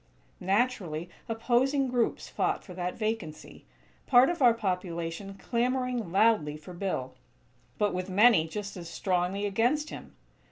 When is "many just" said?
8.09-8.75